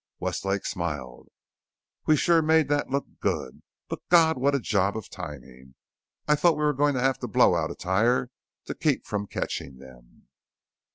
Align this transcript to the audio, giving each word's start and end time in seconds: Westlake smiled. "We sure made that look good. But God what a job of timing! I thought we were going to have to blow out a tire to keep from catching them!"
Westlake 0.19 0.65
smiled. 0.65 1.27
"We 2.07 2.15
sure 2.15 2.41
made 2.41 2.69
that 2.69 2.89
look 2.89 3.05
good. 3.19 3.61
But 3.87 3.99
God 4.09 4.35
what 4.35 4.55
a 4.55 4.59
job 4.59 4.97
of 4.97 5.11
timing! 5.11 5.75
I 6.27 6.33
thought 6.33 6.57
we 6.57 6.63
were 6.63 6.73
going 6.73 6.95
to 6.95 7.01
have 7.01 7.19
to 7.19 7.27
blow 7.27 7.53
out 7.53 7.69
a 7.69 7.75
tire 7.75 8.31
to 8.65 8.73
keep 8.73 9.05
from 9.05 9.27
catching 9.27 9.77
them!" 9.77 10.27